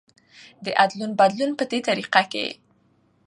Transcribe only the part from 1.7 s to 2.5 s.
دې طريقه کې